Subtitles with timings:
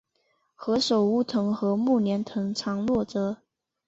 [0.55, 3.43] 何首乌藤和木莲藤缠络着